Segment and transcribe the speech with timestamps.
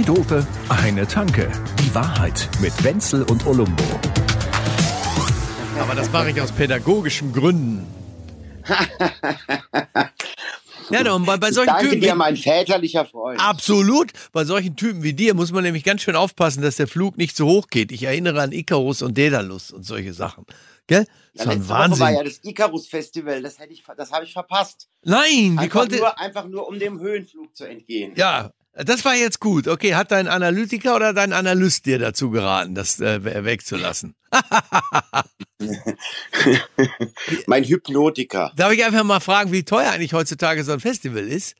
[0.00, 1.50] Zwei Dope, eine Tanke.
[1.78, 3.82] Die Wahrheit mit Wenzel und Olumbo.
[5.78, 7.86] Aber das mache ich aus pädagogischen Gründen.
[10.92, 12.00] Ja, und bei, bei solchen Danke Typen.
[12.00, 13.38] dir, mein väterlicher Freund.
[13.40, 14.10] Absolut.
[14.32, 17.36] Bei solchen Typen wie dir muss man nämlich ganz schön aufpassen, dass der Flug nicht
[17.36, 17.92] zu hoch geht.
[17.92, 20.46] Ich erinnere an Icarus und Daedalus und solche Sachen.
[20.88, 21.06] Gell?
[21.34, 22.00] Das Ja, war ein letzte Woche Wahnsinn.
[22.00, 24.88] war ja das Icarus-Festival, das, hätte ich, ver- das habe ich verpasst.
[25.04, 25.96] Nein, wie Einfach konnte.
[25.98, 28.14] nur, einfach nur, um dem Höhenflug zu entgehen.
[28.16, 29.68] Ja, das war jetzt gut.
[29.68, 34.14] Okay, hat dein Analytiker oder dein Analyst dir dazu geraten, das äh, we- wegzulassen?
[37.46, 38.52] Mein Hypnotiker.
[38.56, 41.54] Darf ich einfach mal fragen, wie teuer eigentlich heutzutage so ein Festival ist?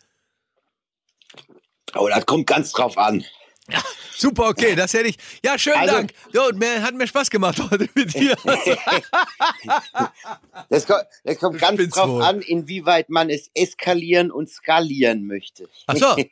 [1.95, 3.25] Oh, das kommt ganz drauf an.
[4.17, 5.17] Super, okay, das hätte ich.
[5.45, 6.13] Ja, schönen Also- Dank.
[6.33, 8.37] Jo, mir, hat mir Spaß gemacht heute mit dir.
[10.69, 12.23] Das kommt, das kommt ganz drauf wohl.
[12.23, 15.69] an, inwieweit man es eskalieren und skalieren möchte.
[15.87, 16.17] Ach so.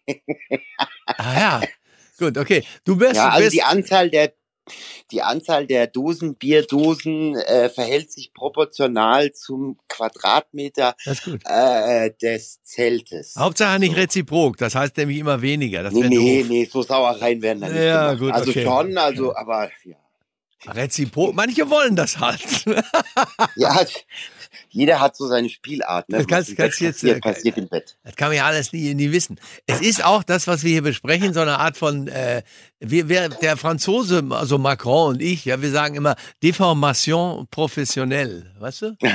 [1.07, 1.61] Ah ja.
[2.19, 2.63] Gut, okay.
[2.85, 4.33] Du bist, Ja, also bist die Anzahl der
[5.11, 10.95] die Anzahl der Dosen, Bierdosen äh, verhält sich proportional zum Quadratmeter
[11.45, 13.35] äh, des Zeltes.
[13.37, 15.83] Hauptsache nicht reziprok, das heißt nämlich immer weniger.
[15.83, 16.49] Das Nee, nee, doof.
[16.49, 18.19] nee, so Sauereien werden da nicht Ja, gemacht.
[18.21, 18.65] gut, Also okay.
[18.65, 19.97] schon, also, aber ja.
[20.73, 22.43] Reziprok, manche wollen das halt.
[23.57, 23.81] Ja,
[24.69, 26.09] jeder hat so seine Spielart.
[26.09, 26.19] Ne?
[26.19, 27.97] Das kannst- kannst jetzt, passiert, äh, passiert im Bett.
[28.05, 29.41] Das kann man ja alles nie, nie wissen.
[29.67, 32.43] Es ist auch das, was wir hier besprechen, so eine Art von, äh,
[32.81, 38.83] wir, wir, der Franzose, also Macron und ich, ja, wir sagen immer Deformation professionnelle, weißt
[38.83, 38.97] du?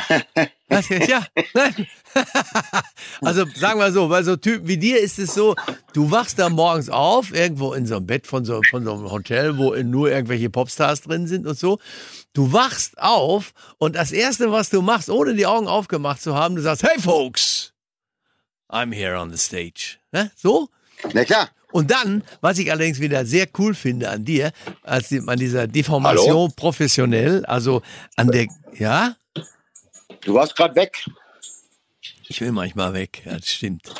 [0.69, 1.87] Was, ja, nein.
[3.21, 5.55] also sagen wir so, bei so Typen wie dir ist es so,
[5.93, 9.11] du wachst da morgens auf, irgendwo in so einem Bett von so, von so einem
[9.11, 11.79] Hotel, wo nur irgendwelche Popstars drin sind und so.
[12.33, 16.55] Du wachst auf und das Erste, was du machst, ohne die Augen aufgemacht zu haben,
[16.55, 17.73] du sagst, hey folks,
[18.69, 19.97] I'm here on the stage.
[20.11, 20.31] Ne?
[20.35, 20.69] So?
[21.13, 21.49] Na klar.
[21.71, 24.51] Und dann, was ich allerdings wieder sehr cool finde an dir,
[24.83, 26.53] als an dieser Deformation Hallo?
[26.55, 27.81] professionell, also
[28.15, 28.47] an der,
[28.77, 29.15] ja,
[30.21, 31.05] Du warst gerade weg.
[32.27, 33.93] ich will manchmal weg, ja, das stimmt.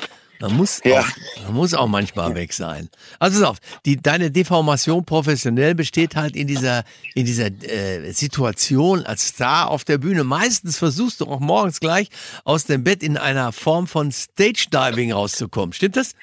[0.43, 0.99] Man muss, Ja.
[0.99, 1.07] auch,
[1.45, 2.89] man muss auch manchmal weg sein.
[3.17, 6.83] Also auf, die, deine Deformation professionell besteht halt in dieser,
[7.15, 10.25] in dieser äh, Situation als Star auf der Bühne.
[10.25, 12.09] Meistens versuchst du auch morgens gleich
[12.43, 15.71] aus dem Bett in einer Form von Stage Diving rauszukommen.
[15.71, 16.13] Stimmt das?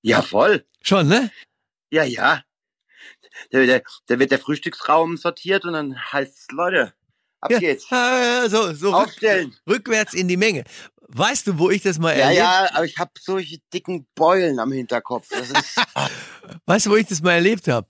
[0.00, 0.64] Ja, voll.
[0.80, 1.30] Schon, ne?
[1.90, 2.42] Ja, ja.
[3.50, 6.94] Da, da, da wird der Frühstücksraum sortiert und dann heißt es, Leute,
[7.42, 7.90] ab Ja, geht's.
[7.90, 9.54] ja, so, so rück, Aufstellen.
[9.68, 10.64] rückwärts in die Menge.
[11.14, 14.58] Weißt du, wo ich das mal Ja, erlebt ja, aber ich habe solche dicken Beulen
[14.58, 15.28] am Hinterkopf.
[16.66, 17.88] Weißt du, wo ich das mal erlebt habe?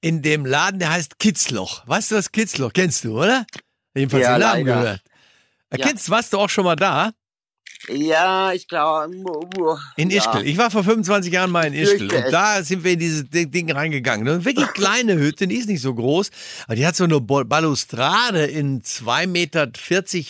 [0.00, 1.86] In dem Laden, der heißt Kitzloch.
[1.88, 2.72] Weißt du was Kitzloch?
[2.72, 3.46] Kennst du, oder?
[3.96, 4.80] Jedenfalls Ja, den Namen leider.
[4.80, 5.02] gehört.
[5.70, 5.90] Äh, Ja.
[6.08, 7.12] Warst du auch schon mal da?
[7.88, 9.10] ja, ich glaube.
[9.96, 10.18] In ja.
[10.18, 10.46] Ischgl.
[10.46, 12.14] Ich war vor 25 Jahren mal in Ischgl.
[12.14, 14.26] Und da sind wir in dieses Ding reingegangen.
[14.28, 16.30] Eine wirklich kleine Hütte, die ist nicht so groß.
[16.66, 19.70] Aber die hat so eine Balustrade in 2,40 Meter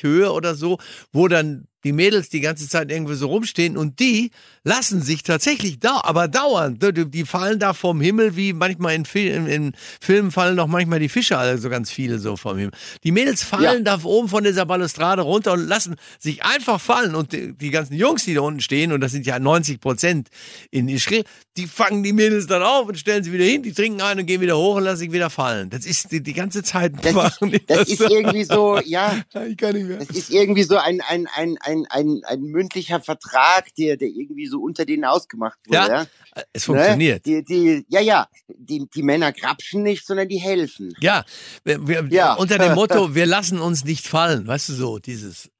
[0.02, 0.78] Höhe oder so,
[1.12, 4.30] wo dann die Mädels die ganze Zeit irgendwie so rumstehen und die
[4.64, 9.04] lassen sich tatsächlich da, aber dauernd, die, die fallen da vom Himmel, wie manchmal in,
[9.04, 12.72] Fil in Filmen fallen doch manchmal die Fische, also ganz viele so vom Himmel.
[13.04, 17.32] Die Mädels fallen da oben von dieser Balustrade runter und lassen sich einfach fallen und
[17.32, 20.28] die, die ganzen Jungs, die da unten stehen, und das sind ja 90 Prozent
[20.70, 21.24] in Ischgl,
[21.56, 24.26] die fangen die Mädels dann auf und stellen sie wieder hin, die trinken ein und
[24.26, 25.70] gehen wieder hoch und lassen sich wieder fallen.
[25.70, 29.74] Das ist die, die ganze Zeit Das ist, das ist irgendwie so, ja, Ich kann
[29.74, 29.98] nicht mehr.
[29.98, 34.46] das ist irgendwie so ein, ein, ein, ein, ein, ein mündlicher Vertrag, der, der irgendwie
[34.46, 35.76] so unter denen ausgemacht wurde.
[35.78, 36.02] Ja,
[36.36, 37.26] Ja, Es funktioniert.
[37.26, 37.42] Ne?
[37.42, 40.94] Die, die, ja, ja, die, die Männer grapschen nicht, sondern die helfen.
[41.00, 41.24] Ja,
[41.64, 42.34] wir, wir, Ja.
[42.34, 45.50] unter dem Motto, wir lassen uns nicht fallen, weißt du so, dieses.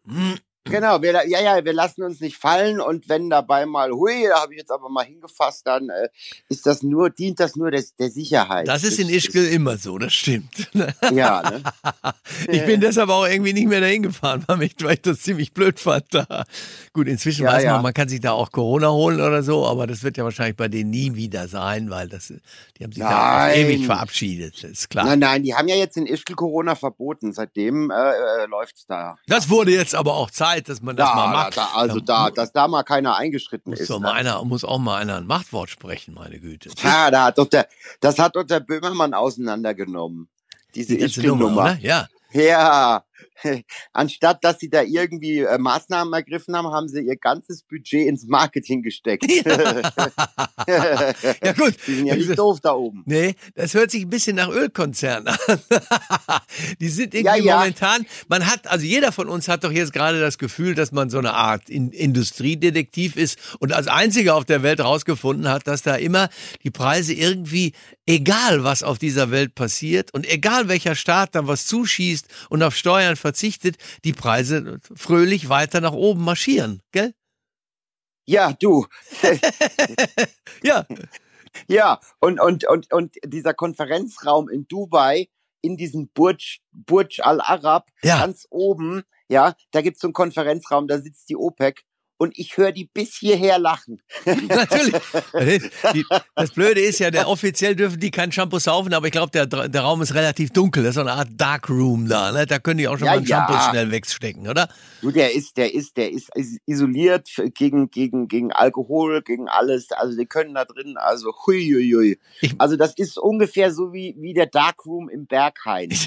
[0.65, 4.41] Genau, wir, ja, ja, wir lassen uns nicht fallen und wenn dabei mal, hui, da
[4.43, 6.09] habe ich jetzt aber mal hingefasst, dann äh,
[6.49, 8.67] ist das nur, dient das nur des, der Sicherheit.
[8.67, 10.71] Das ist in Ischgl immer so, das stimmt.
[11.13, 11.63] Ja, ne?
[12.49, 15.53] Ich bin deshalb auch irgendwie nicht mehr dahin gefahren, weil ich, weil ich das ziemlich
[15.53, 16.07] blöd fand.
[16.13, 16.45] Da.
[16.93, 17.83] Gut, inzwischen Ja, weiß man, ja.
[17.83, 20.69] man kann sich da auch Corona holen oder so, aber das wird ja wahrscheinlich bei
[20.69, 22.33] denen nie wieder sein, weil das,
[22.79, 23.59] die haben sich da Nein.
[23.59, 25.05] ewig verabschiedet, ist klar.
[25.05, 27.33] Nein, nein, die haben ja jetzt in Ischgl Corona verboten.
[27.33, 29.17] Seitdem äh, äh, läuft's da.
[29.27, 31.57] Das wurde jetzt aber auch Zeit, dass man das Da, mal macht.
[31.57, 33.91] da, also da, dass da mal keiner eingeschritten muss, ist.
[33.91, 34.07] doch ne?
[34.07, 36.71] mal einer, muss auch mal einer ein Machtwort sprechen, meine Güte.
[36.83, 37.69] Ja, da hat doch der,
[38.01, 40.29] das hat doch der Böhmermann auseinandergenommen.
[40.75, 41.63] Diese Die Nummer, Ischgl-Nummer.
[41.63, 41.79] oder?
[41.81, 42.07] Ja.
[42.33, 43.05] Ja,
[43.93, 48.27] anstatt dass sie da irgendwie äh, Maßnahmen ergriffen haben, haben sie ihr ganzes Budget ins
[48.27, 49.25] Marketing gesteckt.
[50.67, 50.67] Ja,
[51.53, 51.75] gut.
[51.87, 53.03] Die sind ja nicht doof da oben.
[53.07, 55.37] Nee, das hört sich ein bisschen nach Ölkonzern an.
[56.81, 57.57] Die sind irgendwie Ja, ja.
[57.59, 61.11] momentan, man hat, also jeder von uns hat doch jetzt gerade das Gefühl, dass man
[61.11, 65.83] so eine Art In Industriedetektiv ist und als einziger auf der Welt rausgefunden hat, dass
[65.83, 66.29] da immer
[66.63, 67.73] die Preise irgendwie,
[68.07, 72.77] egal was auf dieser Welt passiert und egal welcher Staat da was zuschießt und auf
[72.77, 77.15] Steuern verzichtet, die Preise fröhlich weiter nach oben marschieren, gell?
[78.27, 78.87] Ja, du.
[80.63, 80.87] Ja,
[81.69, 85.29] Ja, und, und, und, und dieser Konferenzraum in Dubai,
[85.61, 88.19] in diesem Burj, Burj Al Arab, Ja.
[88.21, 91.83] ganz oben, ja, da gibt's so einen Konferenzraum, da sitzt die OPEC
[92.25, 94.01] und ich höre die bis hierher lachen.
[94.25, 94.95] Natürlich.
[96.35, 99.47] Das Blöde ist ja, der, offiziell dürfen die kein Shampoo saufen, aber ich glaube, der,
[99.47, 100.83] der Raum ist relativ dunkel.
[100.83, 102.33] Das ist so eine Art Dark Room da.
[102.33, 102.47] Ne?
[102.47, 103.69] Da können die auch schon Ja, mal ein Shampoo ja.
[103.71, 104.69] schnell wegstecken, oder?
[105.03, 109.93] Du, der ist, der ist, der ist is- isoliert gegen, gegen, gegen Alkohol, gegen alles.
[109.93, 112.19] Also die können da drin, also hui, hui, hui.
[112.41, 115.91] Ich- Also das ist ungefähr so wie, wie der Darkroom im Berghain.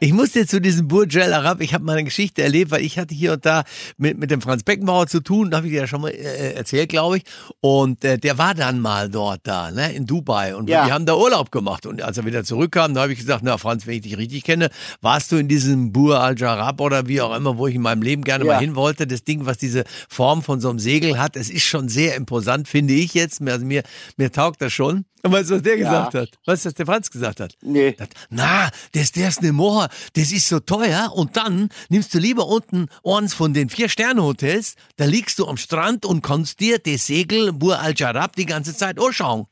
[0.00, 2.98] Ich musste zu diesem Burj Al Arab, ich habe mal eine Geschichte erlebt, weil ich
[2.98, 3.64] hatte hier und da
[3.96, 6.54] mit, mit dem Franz Beckenbauer zu tun, da habe ich dir ja schon mal äh,
[6.54, 7.24] erzählt, glaube ich.
[7.60, 10.56] Und äh, der war dann mal dort da, ne, in Dubai.
[10.56, 10.86] Und Ja.
[10.86, 11.84] wir haben da Urlaub gemacht.
[11.84, 14.44] Und als er wieder zurückkam, da habe ich gesagt, na Franz, wenn ich dich richtig
[14.44, 14.70] kenne,
[15.02, 18.00] warst du in diesem Burj Al Jarab oder wie auch immer, wo ich in meinem
[18.00, 18.54] Leben gerne Ja.
[18.54, 19.06] mal hin wollte.
[19.06, 22.68] Das Ding, was diese Form von so einem Segel hat, es ist schon sehr imposant,
[22.68, 23.42] finde ich jetzt.
[23.46, 23.82] Also mir,
[24.16, 25.04] mir taugt das schon.
[25.22, 25.88] Und weißt du, was der Ja.
[25.88, 26.38] gesagt hat?
[26.46, 27.54] Weißt du, was der Franz gesagt hat?
[27.62, 27.92] Nee.
[27.92, 32.46] Das, na, das, das ne Moor, das ist so teuer und dann nimmst du lieber
[32.46, 37.52] unten eins von den Vier-Sterne-Hotels, da liegst du am Strand und kannst dir das Segel
[37.52, 39.46] Bur al-Jarab die ganze Zeit anschauen.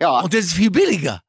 [0.00, 1.22] Ja, Und das ist viel billiger,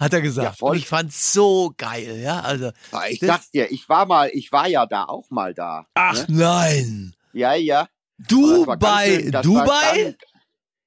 [0.00, 0.58] hat er Ja, gesagt.
[0.58, 0.72] voll.
[0.72, 2.70] und ich fand's so geil, ja, also.
[3.08, 5.86] ich das- sag's dir, ich war mal, ich war ja da auch mal da.
[5.94, 6.36] Ach Ne?
[6.38, 7.14] nein.
[7.32, 7.88] Ja, ja.
[8.18, 10.02] Dubai, Dubai?
[10.02, 10.16] ganz-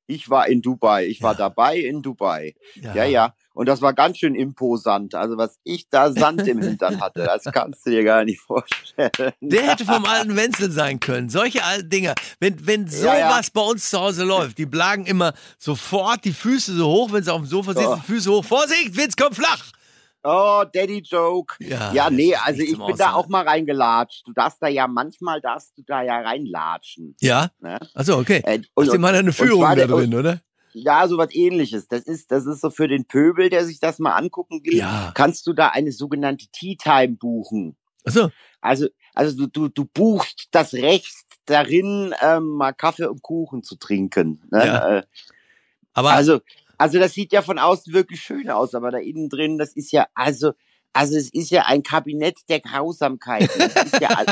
[0.08, 1.06] Ich war in Dubai.
[1.06, 1.38] Ich war Ja.
[1.38, 2.56] dabei in Dubai.
[2.76, 3.34] Ja, ja.
[3.54, 5.16] Und das war ganz schön imposant.
[5.16, 9.10] Also was ich da Sand im Hintern hatte, das kannst du dir gar nicht vorstellen.
[9.40, 11.30] Der hätte vom alten Wenzel sein können.
[11.30, 12.16] Solche alten Dinger.
[12.40, 13.42] Wenn, wenn sowas Ja, ja.
[13.54, 17.32] bei uns zu Hause läuft, die blagen immer sofort die Füße so hoch, wenn sie
[17.34, 18.02] auf dem Sofa sitzen, Oh.
[18.06, 18.44] Füße hoch.
[18.46, 19.64] Vorsicht, Witz kommt flach.
[20.28, 21.56] Oh, Daddy Joke.
[21.60, 23.14] Ja, Ja, nee, also ich bin da Aushalten.
[23.14, 24.28] auch mal reingelatscht.
[24.28, 27.16] Du darfst da ja, manchmal darfst du da ja reinlatschen.
[27.22, 27.50] Ja?
[27.60, 27.78] Ne?
[27.94, 28.42] Also okay.
[28.44, 30.42] Äh, Hast du mal eine Führung zwar da drin, oder?
[30.74, 31.88] Ja, so was ähnliches.
[31.88, 35.12] Das ist, das ist so für den Pöbel, der sich das mal angucken will, Ja.
[35.14, 37.78] kannst du da eine sogenannte Tea Time buchen.
[38.04, 38.30] Achso.
[38.62, 41.14] Also, also du, du, du buchst das Recht
[41.46, 44.42] darin, ähm, mal Kaffee und Kuchen zu trinken.
[44.52, 44.66] Ne?
[44.66, 44.98] Ja.
[44.98, 45.04] Äh,
[45.94, 46.42] Aber Also,
[46.78, 49.92] also das sieht ja von außen wirklich schön aus, aber da innen drin, das ist
[49.92, 50.54] ja, also,
[50.96, 53.50] also es ist ja ein Kabinett der Grausamkeit.
[53.58, 54.26] Das ist ja all-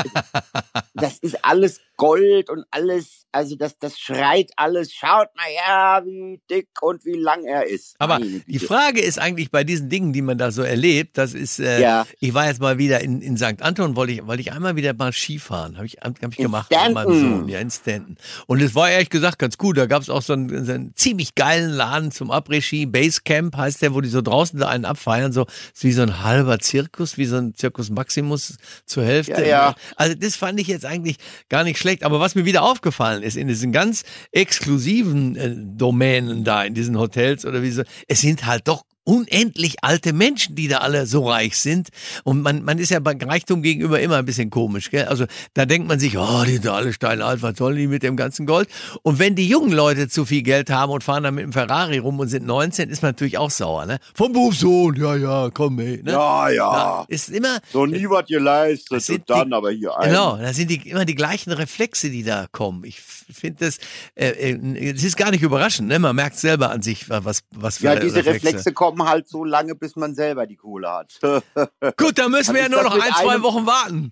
[0.94, 6.40] das ist alles Gold und alles, also das, das schreit alles, schaut mal her, wie
[6.50, 7.94] dick und wie lang er ist.
[8.00, 8.58] Aber die.
[8.58, 12.04] Frage ist eigentlich bei diesen Dingen, die man da so erlebt, das ist, äh, Ja.
[12.18, 13.60] ich war jetzt mal wieder in, in St.
[13.62, 15.76] Anton, wollte ich, wollte ich einmal wieder mal Skifahren.
[15.76, 17.20] Habe ich, hab ich In gemacht mit meinem.
[17.20, 18.16] Sohn, ja, in Stanton.
[18.46, 19.76] Und es war ehrlich gesagt ganz gut.
[19.76, 22.86] Da gab es auch so einen, so einen ziemlich geilen Laden zum Après-Ski.
[22.86, 25.32] Basecamp heißt der, wo die so draußen da einen abfeiern.
[25.32, 25.46] So
[25.78, 28.56] wie so ein halber Zirkus, wie so ein Zirkus Maximus
[28.86, 29.32] zur Hälfte.
[29.32, 29.74] Ja, ja.
[29.96, 31.16] Also das fand ich jetzt eigentlich
[31.48, 32.04] gar nicht schlecht.
[32.04, 36.98] Aber was mir wieder aufgefallen ist, in diesen ganz exklusiven äh, Domänen da, in diesen
[36.98, 41.28] Hotels oder wie so, es sind halt doch unendlich alte Menschen, die da alle so
[41.28, 41.88] reich sind.
[42.24, 44.90] Und man, man ist ja bei Reichtum gegenüber immer ein bisschen komisch.
[44.90, 45.04] Gell?
[45.04, 48.16] Also da denkt man sich, oh, die sind alle steinalt, was sollen die mit dem
[48.16, 48.68] ganzen Gold?
[49.02, 51.98] Und wenn die jungen Leute zu viel Geld haben und fahren dann mit dem Ferrari
[51.98, 53.86] rum und sind 19, ist man natürlich auch sauer.
[53.86, 53.98] Ne?
[54.14, 56.02] Vom Berufssohn, ja, ja, komm, ey.
[56.02, 56.12] Ne?
[56.12, 56.54] Ja, ja.
[56.74, 60.08] Ja, ist immer, So nie was geleistet und dann die- aber hier ein.
[60.10, 62.84] Genau, da sind die, immer die gleichen Reflexe, die da kommen.
[62.84, 63.78] Ich finde das,
[64.14, 65.98] äh, äh, es ist gar nicht überraschend, ne?
[65.98, 68.46] Man merkt selber an sich, was, was für Ja, diese Reflexe.
[68.46, 71.18] Reflexe kommen halt so lange, bis man selber die Kohle hat.
[71.96, 74.10] Gut, da müssen wir ja nur noch ein, zwei Wochen warten.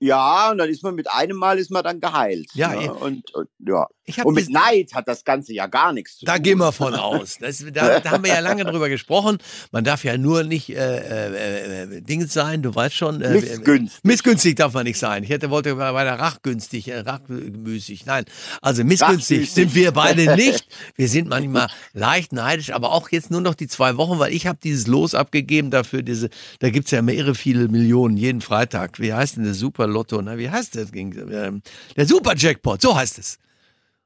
[0.00, 2.46] Ja, und dann ist man mit einem Mal ist man dann geheilt.
[2.54, 2.84] Ja, ne?
[2.84, 2.92] ja.
[2.92, 3.86] Und, und ja.
[4.24, 6.42] Und mit Neid hat das Ganze ja gar nichts zu Da tun.
[6.42, 7.36] gehen wir von aus.
[7.38, 9.38] Das, da, da haben wir ja lange drüber gesprochen.
[9.70, 13.20] Man darf ja nur nicht äh, äh, äh, Dings sein, du weißt schon.
[13.20, 14.00] Äh, Missgünstig.
[14.04, 15.24] Missgünstig darf man nicht sein.
[15.24, 18.06] Ich hätte wollte bei der rachgünstig, äh, rachmüßig.
[18.06, 18.24] Nein,
[18.62, 20.66] also missgünstig sind wir beide nicht.
[20.94, 24.46] Wir sind manchmal leicht neidisch, aber auch jetzt nur noch die zwei Wochen, weil ich
[24.46, 26.02] habe dieses Los abgegeben dafür.
[26.02, 29.00] Diese, da gibt's ja immer irre viele Millionen jeden Freitag.
[29.00, 30.22] Wie heißt denn der Super Lotto?
[30.22, 30.38] Ne?
[30.38, 30.92] Wie heißt das?
[30.94, 31.62] Ähm,
[31.96, 33.38] Der Super Jackpot, so heißt es.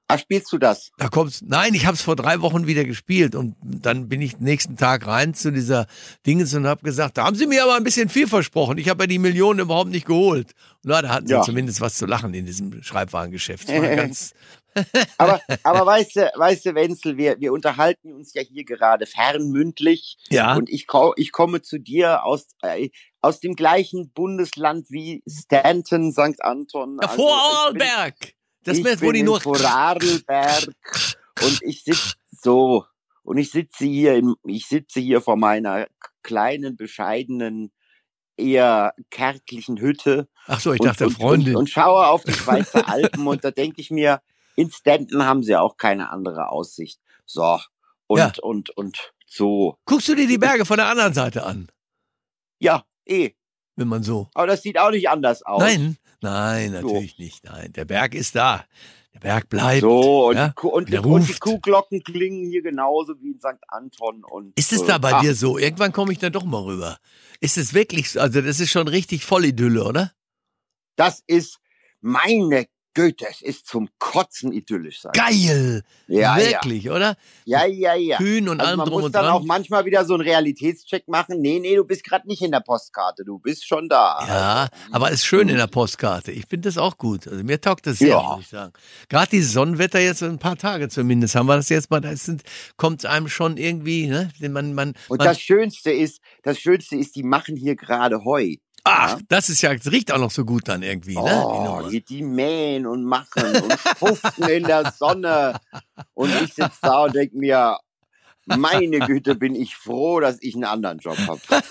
[0.09, 0.91] Ah, spielst du das?
[0.99, 1.41] Da kommt's.
[1.43, 5.07] Nein, ich habe es vor drei Wochen wieder gespielt und dann bin ich nächsten Tag
[5.07, 5.87] rein zu dieser
[6.27, 8.77] Dingens und habe gesagt, da haben Sie mir aber ein bisschen viel versprochen.
[8.77, 10.53] Ich habe ja die Millionen überhaupt nicht geholt.
[10.83, 11.41] Na, da hatten Sie Ja.
[11.43, 13.69] zumindest was zu lachen in diesem Schreibwarengeschäft.
[13.69, 14.35] Ganz,
[15.19, 20.17] Aber, aber weißt du, weißt du, Wenzel, wir, wir unterhalten uns ja hier gerade fernmündlich.
[20.31, 20.57] ja.
[20.57, 20.87] Und ich,
[21.17, 22.89] ich komme zu dir aus, äh,
[23.23, 26.43] aus dem gleichen Bundesland wie Stanton, St.
[26.43, 26.99] Anton.
[27.01, 28.15] ja Also, vor ich bin- Arlberg.
[28.65, 29.41] Das ich ist, wo bin die in nur.
[29.41, 30.67] Vorarlberg
[31.43, 32.85] und ich sitze so
[33.25, 35.87] und ich sitze hier im, ich sitze hier vor meiner
[36.23, 37.73] kleinen bescheidenen
[38.37, 41.55] eher kärglichen Hütte Ach so, ich und, dachte und, Freundin.
[41.57, 44.21] und, und schaue auf die Schweizer Alpen und da denke ich mir
[44.57, 47.59] in Stanton haben sie auch keine andere Aussicht so
[48.07, 48.33] und Ja.
[48.43, 51.69] und und so Guckst du dir die Berge von der anderen Seite an,
[52.61, 53.35] ja eh
[53.77, 54.29] wenn man so.
[54.35, 57.45] aber das sieht auch nicht anders aus Nein, nein, natürlich nicht.
[57.45, 58.65] Nein, der Berg ist da.
[59.15, 59.83] Der Berg bleibt.
[59.83, 61.35] so und, ja, und, der und die.
[61.35, 63.63] Kuhglocken klingen hier genauso wie in St.
[63.69, 65.59] Anton und Ist es äh, da bei ach, dir so?
[65.59, 66.99] Irgendwann komme ich da doch mal rüber.
[67.41, 68.21] Ist es wirklich so?
[68.21, 70.13] Also, das ist schon richtig voll Idylle, oder?
[70.97, 71.59] Das ist
[72.01, 75.13] meine Güte, es ist zum Kotzen idyllisch sein.
[75.15, 75.83] Geil!
[76.09, 77.17] Ja, wirklich, oder?
[77.47, 78.17] ja, ja, ja, ja.
[78.19, 79.47] Kühn und Also allem man drum muss und dann auch dran.
[79.47, 81.41] manchmal wieder so einen Realitätscheck machen.
[81.41, 84.19] Nee, nee, du bist gerade nicht in der Postkarte, du bist schon da.
[84.27, 86.33] Ja, aber ist schön in der Postkarte.
[86.33, 87.27] Ich finde das auch gut.
[87.27, 88.35] Also mir taugt das sehr, Ja.
[88.37, 88.73] muss ich sagen.
[89.09, 92.01] Gerade dieses Sonnenwetter jetzt ein paar Tage zumindest haben wir das jetzt mal.
[92.01, 92.13] Da
[92.77, 94.31] kommt einem schon irgendwie, ne?
[94.41, 98.57] Man, man, Und man, das Schönste ist, das Schönste ist, die machen hier gerade Heu.
[98.85, 101.23] Ach, das ist ja, das riecht auch noch so gut dann irgendwie, ne?
[101.23, 105.61] Die Oh, hier die mähen und machen und schuften in der Sonne.
[106.15, 107.79] Und ich sitze da und denke mir,
[108.47, 111.41] meine Güte, bin ich froh, dass ich einen anderen Job habe.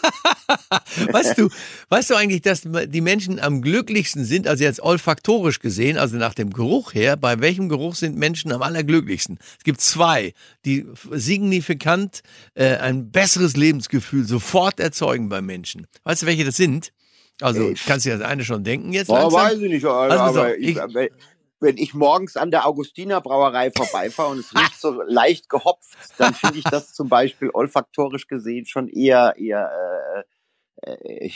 [1.12, 1.50] Weißt du,
[1.90, 6.34] weißt du eigentlich, dass die Menschen am glücklichsten sind, also jetzt olfaktorisch gesehen, also nach
[6.34, 9.40] dem Geruch her, bei welchem Geruch sind Menschen am allerglücklichsten?
[9.58, 10.34] Es gibt zwei,
[10.66, 12.22] die signifikant
[12.54, 15.88] äh, ein besseres Lebensgefühl sofort erzeugen bei Menschen.
[16.04, 16.92] Weißt du, welche das sind?
[17.42, 19.42] Also, Äh, kannst du ja das eine schon denken jetzt langsam?
[19.42, 21.12] weiß ich nicht, Also pass auf, aber ich, ich-
[21.60, 26.34] wenn- ich morgens an der Augustiner Brauerei vorbeifahre und es riecht so leicht gehopft, dann
[26.34, 29.70] finde ich das zum Beispiel olfaktorisch gesehen schon eher, eher,
[30.18, 30.24] äh,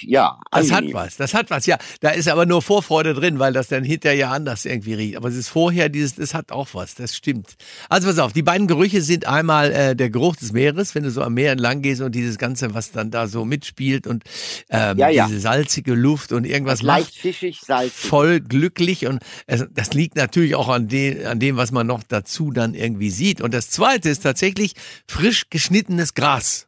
[0.02, 0.94] ja, Das hat angenehm.
[0.96, 1.78] was, das hat was, ja.
[2.02, 5.18] Da ist aber nur Vorfreude drin, weil das dann hinterher ja anders irgendwie riecht.
[5.18, 7.56] Aber es ist vorher dieses, das hat auch was, das stimmt.
[7.90, 11.12] Also pass auf, die beiden Gerüche sind einmal äh, der Geruch des Meeres, wenn du
[11.12, 14.24] so am Meer entlang gehst und dieses Ganze, was dann da so mitspielt und
[14.70, 15.28] ähm, Ja, ja.
[15.28, 17.16] diese salzige Luft und irgendwas Leicht macht.
[17.22, 17.94] fischig, salzig.
[17.94, 22.04] Voll glücklich und es, das liegt natürlich auch an, de, an dem, was man noch
[22.04, 23.42] dazu dann irgendwie sieht.
[23.42, 24.74] Und das zweite ist tatsächlich
[25.08, 26.68] frisch geschnittenes Gras.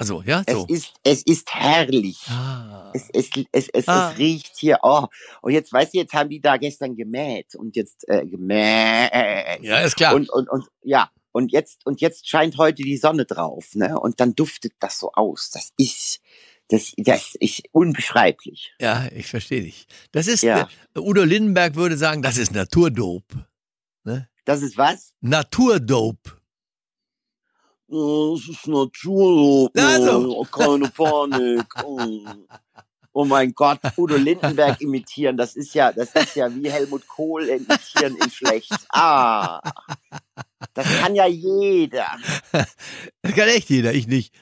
[0.00, 0.66] Also, ja, Es so.
[0.66, 2.18] ist, es ist herrlich.
[2.28, 2.90] Ah.
[2.94, 4.10] Es, es, es, es, Ah.
[4.12, 5.06] es riecht hier, oh.
[5.42, 9.10] Und jetzt, weißt du, jetzt haben die da gestern gemäht und jetzt, äh, gemäht.
[9.62, 10.14] Ja, ist klar.
[10.14, 11.10] Und, und, und, ja.
[11.32, 13.96] Und jetzt, und jetzt scheint heute die Sonne drauf, ne?
[14.00, 15.50] Und dann duftet das so aus.
[15.52, 16.20] Das ist,
[16.68, 18.72] das, das ist unbeschreiblich.
[18.80, 19.86] Ja, ich verstehe dich.
[20.10, 20.68] Das ist, Ja.
[20.96, 23.46] äh, Udo Lindenberg würde sagen, das ist Naturdope.
[24.46, 25.12] Das ist was?
[25.20, 26.39] Naturdope.
[27.90, 29.70] Das ist Natur.
[29.76, 30.46] Also.
[30.52, 31.66] keine Panik.
[33.12, 37.42] Oh mein Gott, Udo Lindenberg imitieren, das ist ja, das ist ja wie Helmut Kohl
[37.48, 38.72] imitieren in schlecht.
[38.90, 39.60] Ah.
[40.74, 42.06] Das kann ja jeder.
[42.52, 44.32] Das kann echt jeder, ich nicht.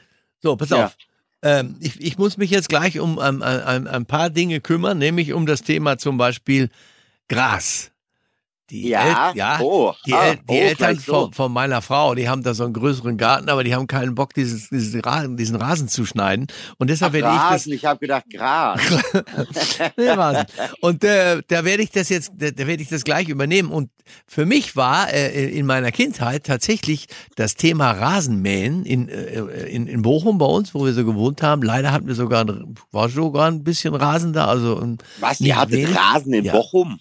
[0.42, 0.84] So, pass Ja.
[0.86, 0.96] auf.
[1.40, 4.98] Ähm, ich, ich muss mich jetzt gleich um ähm, ein, ein, ein paar Dinge kümmern,
[4.98, 6.68] nämlich um das Thema zum Beispiel
[7.28, 7.90] Gras.
[8.70, 12.14] Die Ja, El ja, oh, die, ah, El die oh, Eltern von, von meiner Frau,
[12.14, 15.36] die haben da so einen größeren Garten, aber die haben keinen Bock, dieses, dieses Rasen,
[15.38, 16.48] diesen Rasen zu schneiden.
[16.76, 18.80] Und deshalb werde ich das Rasen, ich habe gedacht Gras.
[19.96, 20.46] Nee, Rasen.
[20.80, 23.70] Und äh, da werde ich das jetzt, da, da werde ich das gleich übernehmen.
[23.70, 23.90] Und
[24.26, 27.06] für mich war äh, in meiner Kindheit tatsächlich
[27.36, 31.62] das Thema Rasenmähen in, äh, in, in Bochum bei uns, wo wir so gewohnt haben.
[31.62, 32.46] Leider hatten wir sogar,
[32.90, 34.46] war sogar ein bisschen Rasen da.
[34.46, 34.80] Also
[35.20, 35.96] Was, ihr hattet wenig?
[35.96, 36.52] Rasen in Ja.
[36.52, 36.98] Bochum?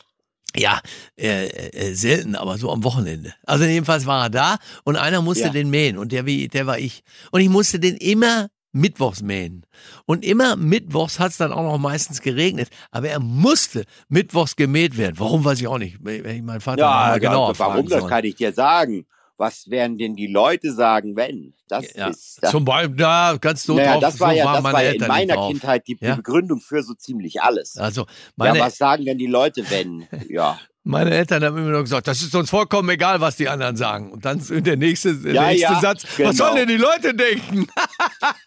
[0.58, 0.82] Ja,
[1.18, 3.34] äh, äh, selten, aber so am Wochenende.
[3.46, 5.50] Also jedenfalls war er da und einer musste Ja.
[5.50, 7.04] den mähen und der, wie- der war ich.
[7.32, 9.66] Und ich musste den immer mittwochs mähen.
[10.06, 12.70] Und immer mittwochs hat es dann auch noch meistens geregnet.
[12.92, 15.16] Aber er musste mittwochs gemäht werden.
[15.18, 15.98] Warum weiß ich auch nicht.
[16.02, 19.06] Wenn ich meinen Vater Ja, mal genauer warum, das kann ich dir sagen.
[19.38, 21.54] Was werden denn die Leute sagen, wenn?
[21.70, 24.54] Das Ja, ist, das, Zum Beispiel, da ganz so naja, drauf, das war so ja,
[24.54, 25.50] das war ja in meiner drauf.
[25.52, 26.16] Kindheit die, Ja.
[26.16, 27.78] Begründung für so ziemlich alles.
[27.78, 30.08] Also meine, ja, was sagen denn die Leute, wenn?
[30.30, 30.60] Ja.
[30.84, 34.10] Meine Eltern haben immer nur gesagt, das ist uns vollkommen egal, was die anderen sagen.
[34.10, 36.30] Und dann ist der nächste, der Ja, nächste ja, Satz, genau.
[36.30, 37.68] was sollen denn die Leute denken?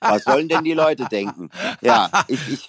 [0.01, 1.51] Was sollen denn die Leute denken?
[1.83, 2.69] Ja, ich, ich,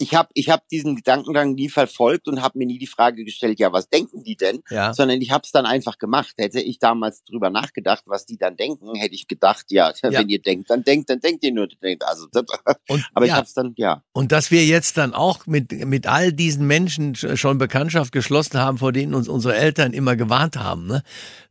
[0.00, 3.60] ich habe ich hab diesen Gedankengang nie verfolgt und habe mir nie die Frage gestellt,
[3.60, 4.62] ja, was denken die denn?
[4.70, 4.94] Ja.
[4.94, 6.34] Sondern ich habe es dann einfach gemacht.
[6.38, 10.40] Hätte ich damals drüber nachgedacht, was die dann denken, hätte ich gedacht, ja, wenn ihr
[10.40, 11.68] denkt, dann denkt, dann denkt ihr nur.
[12.00, 12.28] Also,
[12.88, 13.36] Und, aber ich ja.
[13.36, 14.02] habe es dann, ja.
[14.12, 18.58] Und dass wir jetzt dann auch mit, mit all diesen Menschen sch- schon Bekanntschaft geschlossen
[18.58, 20.86] haben, vor denen uns unsere Eltern immer gewarnt haben.
[20.86, 21.02] Ne?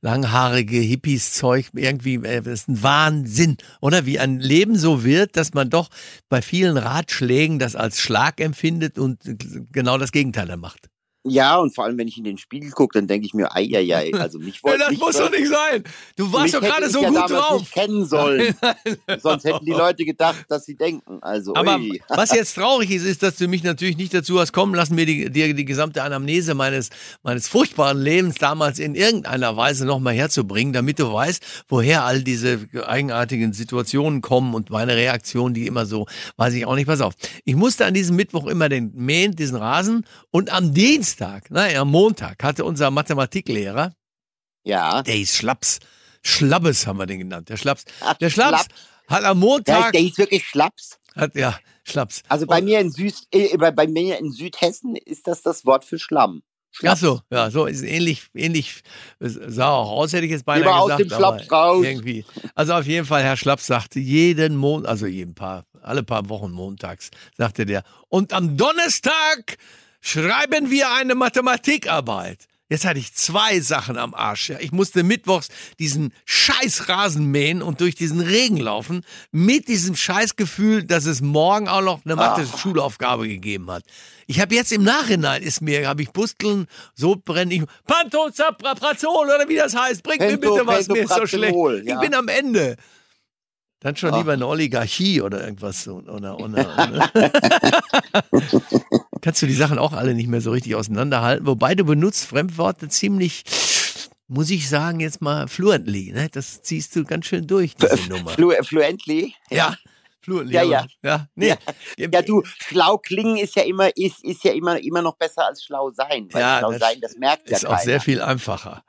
[0.01, 3.58] Langhaarige Hippies-Zeug, irgendwie, äh, das ist ein Wahnsinn.
[3.79, 5.89] Oder wie ein Leben so wird, dass man doch
[6.29, 9.19] bei vielen Ratschlägen das als Schlag empfindet und
[9.72, 10.89] genau das Gegenteil dann macht.
[11.25, 13.69] Ja, und vor allem, wenn ich in den Spiegel gucke, dann denke ich mir, ei,
[13.73, 15.83] ei, ei, also mich Ja, wollte das mich muss doch nicht sein.
[16.15, 17.59] Du warst doch gerade so ja gut drauf.
[17.59, 18.55] nicht kennen sollen.
[19.21, 21.19] Sonst hätten die Leute gedacht, dass sie denken.
[21.21, 22.01] Also, Aber ui.
[22.09, 25.05] was jetzt traurig ist, ist, dass du mich natürlich nicht dazu hast kommen lassen, mir
[25.05, 26.89] die, dir die gesamte Anamnese meines,
[27.21, 32.67] meines furchtbaren Lebens damals in irgendeiner Weise nochmal herzubringen, damit du weißt, woher all diese
[32.85, 36.07] eigenartigen Situationen kommen und meine Reaktion, die immer so,
[36.38, 37.15] weiß ich auch nicht, pass auf.
[37.43, 41.09] Ich musste an diesem Mittwoch immer den mähen, diesen Rasen und am Dienstag,
[41.50, 43.94] naja, am Montag hatte unser Mathematiklehrer,
[44.63, 45.01] Ja.
[45.04, 45.80] der hieß Schlaps,
[46.24, 48.75] Schlabbes haben wir den genannt, der Schlaps, Ach, der Schlaps Schlaps.
[49.08, 51.00] hat am Der, Montag, der hieß wirklich Schlaps.
[51.16, 52.22] hat, ja, Schlaps.
[52.28, 55.66] Also bei Und- mir in Süd, äh, bei, bei mir in Südhessen ist das das
[55.66, 56.42] Wort für Schlamm.
[56.72, 57.01] Schlaps.
[57.01, 58.82] so, ja, so ist ähnlich, ähnlich
[59.20, 61.01] sah auch aus, hätte ich jetzt beinahe mal aus gesagt.
[61.01, 61.84] dem Schlaps raus.
[61.84, 62.25] Irgendwie.
[62.54, 66.51] Also auf jeden Fall, Herr Schlaps sagte jeden Monat, also jeden paar, alle paar Wochen
[66.51, 67.82] montags, sagte der.
[68.08, 69.58] Und am Donnerstag
[70.01, 72.50] schreiben wir eine Mathematikarbeit.
[72.72, 74.50] Jetzt hatte ich zwei Sachen am Arsch.
[74.50, 74.60] Ja.
[74.60, 75.48] Ich musste mittwochs
[75.79, 81.68] diesen scheiß Rasen mähen und durch diesen Regen laufen, mit diesem Scheißgefühl, dass es morgen
[81.68, 83.84] auch noch eine Mathe-Schulaufgabe gegeben hat.
[84.27, 89.50] Ich habe jetzt im Nachhinein, ist mir, habe ich Pusteln, so brenne ich, Pantozaprazol oder
[89.50, 91.53] wie das heißt, bringt mir bitte was, mir ist so schlecht.
[91.53, 92.00] Pentoprazenol, Ich ja.
[92.00, 92.75] bin am Ende.
[93.79, 94.18] Dann schon Ach.
[94.18, 96.03] lieber eine Oligarchie oder irgendwas so.
[96.06, 97.12] Oder, oder, oder.
[99.21, 101.45] Kannst du die Sachen auch alle nicht mehr so richtig auseinanderhalten.
[101.45, 103.43] Wobei du benutzt Fremdworte ziemlich,
[104.27, 106.11] muss ich sagen, jetzt mal fluently.
[106.11, 106.29] Ne?
[106.31, 108.31] Das ziehst du ganz schön durch, diese Nummer.
[108.31, 109.33] Flu fluently.
[109.49, 109.75] Ja,
[110.21, 110.55] fluently.
[110.55, 110.85] Ja, ja.
[111.03, 111.27] ja.
[111.35, 111.55] Nee.
[111.97, 115.63] Ja, du, schlau klingen ist ja immer, ist, ist ja immer, immer noch besser als
[115.63, 116.27] schlau sein.
[116.31, 117.75] Weil Ja, schlau das sein, das merkt ja ist keiner.
[117.75, 118.83] auch sehr viel einfacher.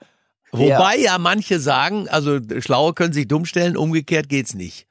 [0.53, 1.19] Wobei ja.
[1.19, 4.87] manche sagen, also Schlaue können sich dumm stellen, umgekehrt geht's nicht.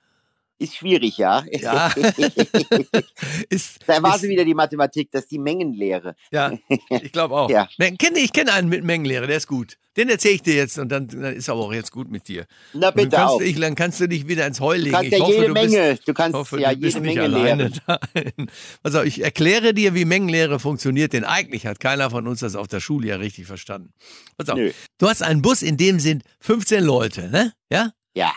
[0.61, 1.43] Ist schwierig, ja.
[1.51, 1.87] Ja.
[3.49, 6.15] ist, da war ist, sie wieder die Mathematik, das ist die Mengenlehre.
[6.31, 6.51] Ja,
[6.89, 7.49] ich glaube auch.
[7.49, 7.69] Ja.
[7.77, 9.77] Ne, kenne- Ich kenne einen mit Mengenlehre, der ist gut.
[9.95, 12.45] Den erzähle ich dir jetzt und dann, dann ist aber auch jetzt gut mit dir.
[12.73, 13.41] Na Und du bitte kannst, auch.
[13.41, 14.91] Ich, dann kannst du dich wieder ins Heu Du legen.
[14.93, 16.95] kannst ich ja hoffe, jede du bist, Menge, du kannst Ich hoffe, ja du bist
[16.97, 17.71] jede nicht Menge alleine
[18.15, 18.51] lehren.
[18.83, 22.67] Also ich erkläre dir, wie Mengenlehre funktioniert, denn eigentlich hat keiner von uns das auf
[22.67, 23.93] der Schule ja richtig verstanden.
[24.37, 24.57] Pass auf.
[24.57, 24.71] Nö.
[24.99, 27.53] Du hast einen Bus, in dem sind 15 Leute, ne?
[27.71, 27.91] Ja?
[28.13, 28.33] Ja.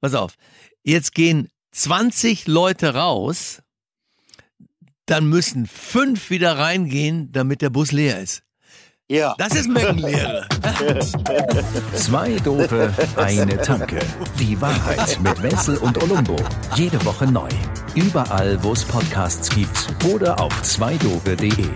[0.00, 0.34] Pass auf.
[0.84, 3.62] Jetzt gehen 20 Leute raus,
[5.06, 8.42] dann müssen fünf wieder reingehen, damit der Bus leer ist.
[9.08, 9.34] Ja.
[9.36, 10.46] Das ist Mengenlehre.
[11.94, 13.98] Zwei Dope, eine Tanke.
[14.38, 16.36] Die Wahrheit mit Wenzel und Olumbo.
[16.76, 17.48] Jede Woche neu.
[17.94, 21.66] Überall, wo es Podcasts gibt oder auf zweidope.de.